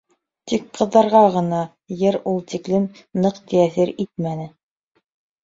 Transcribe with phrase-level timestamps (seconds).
[0.51, 1.59] Тик ҡыҙҙарға ғына
[1.97, 2.89] йыр ул тиклем
[3.27, 4.51] ныҡ тәьҫир итмәне.